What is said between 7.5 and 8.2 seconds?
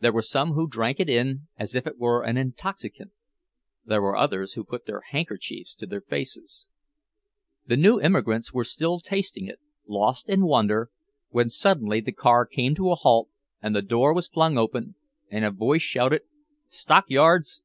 The new